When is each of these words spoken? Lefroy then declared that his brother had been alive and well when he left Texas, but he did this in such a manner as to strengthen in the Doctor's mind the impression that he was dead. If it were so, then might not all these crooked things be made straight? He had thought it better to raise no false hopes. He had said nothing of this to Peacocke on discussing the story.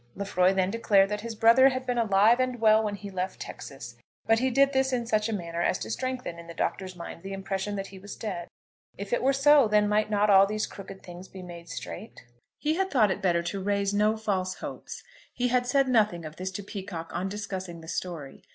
Lefroy 0.15 0.51
then 0.51 0.71
declared 0.71 1.09
that 1.09 1.21
his 1.21 1.35
brother 1.35 1.69
had 1.69 1.85
been 1.85 1.99
alive 1.99 2.39
and 2.39 2.59
well 2.59 2.81
when 2.83 2.95
he 2.95 3.11
left 3.11 3.39
Texas, 3.39 3.95
but 4.25 4.39
he 4.39 4.49
did 4.49 4.73
this 4.73 4.91
in 4.91 5.05
such 5.05 5.29
a 5.29 5.31
manner 5.31 5.61
as 5.61 5.77
to 5.77 5.91
strengthen 5.91 6.39
in 6.39 6.47
the 6.47 6.55
Doctor's 6.55 6.95
mind 6.95 7.21
the 7.21 7.33
impression 7.33 7.75
that 7.75 7.85
he 7.85 7.99
was 7.99 8.15
dead. 8.15 8.47
If 8.97 9.13
it 9.13 9.21
were 9.21 9.31
so, 9.31 9.67
then 9.67 9.87
might 9.87 10.09
not 10.09 10.27
all 10.27 10.47
these 10.47 10.65
crooked 10.65 11.03
things 11.03 11.27
be 11.27 11.43
made 11.43 11.69
straight? 11.69 12.25
He 12.57 12.77
had 12.77 12.89
thought 12.89 13.11
it 13.11 13.21
better 13.21 13.43
to 13.43 13.61
raise 13.61 13.93
no 13.93 14.17
false 14.17 14.55
hopes. 14.55 15.03
He 15.35 15.49
had 15.49 15.67
said 15.67 15.87
nothing 15.87 16.25
of 16.25 16.37
this 16.37 16.49
to 16.53 16.63
Peacocke 16.63 17.13
on 17.13 17.29
discussing 17.29 17.81
the 17.81 17.87
story. 17.87 18.41